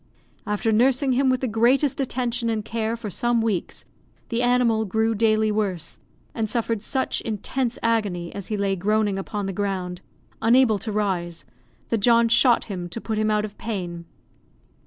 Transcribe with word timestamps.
After 0.47 0.71
nursing 0.71 1.11
him 1.11 1.29
with 1.29 1.41
the 1.41 1.47
greatest 1.47 2.01
attention 2.01 2.49
and 2.49 2.65
care 2.65 2.95
for 2.95 3.11
some 3.11 3.39
weeks, 3.39 3.85
the 4.29 4.41
animal 4.41 4.83
grew 4.83 5.13
daily 5.13 5.51
worse, 5.51 5.99
and 6.33 6.49
suffered 6.49 6.81
such 6.81 7.21
intense 7.21 7.77
agony, 7.83 8.33
as 8.33 8.47
he 8.47 8.57
lay 8.57 8.75
groaning 8.75 9.19
upon 9.19 9.45
the 9.45 9.53
ground, 9.53 10.01
unable 10.41 10.79
to 10.79 10.91
rise, 10.91 11.45
that 11.89 11.99
John 11.99 12.29
shot 12.29 12.63
him 12.63 12.89
to 12.89 12.99
put 12.99 13.19
him 13.19 13.29
out 13.29 13.45
of 13.45 13.59
pain. 13.59 14.05